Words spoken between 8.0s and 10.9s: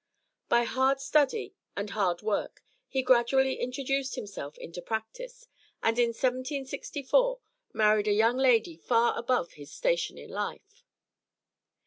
a young lady far above his station in life.